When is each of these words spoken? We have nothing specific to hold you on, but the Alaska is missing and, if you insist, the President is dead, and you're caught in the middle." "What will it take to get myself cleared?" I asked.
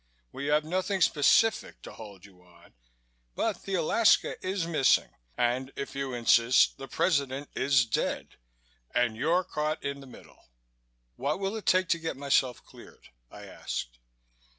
We 0.31 0.47
have 0.47 0.63
nothing 0.63 0.99
specific 1.01 1.83
to 1.83 1.93
hold 1.93 2.25
you 2.25 2.41
on, 2.41 2.73
but 3.35 3.61
the 3.65 3.75
Alaska 3.75 4.35
is 4.43 4.65
missing 4.65 5.11
and, 5.37 5.71
if 5.75 5.95
you 5.95 6.11
insist, 6.11 6.79
the 6.79 6.87
President 6.87 7.51
is 7.53 7.85
dead, 7.85 8.37
and 8.95 9.15
you're 9.15 9.43
caught 9.43 9.83
in 9.83 9.99
the 9.99 10.07
middle." 10.07 10.49
"What 11.17 11.39
will 11.39 11.55
it 11.55 11.67
take 11.67 11.87
to 11.89 11.99
get 11.99 12.17
myself 12.17 12.65
cleared?" 12.65 13.09
I 13.29 13.43
asked. 13.45 13.99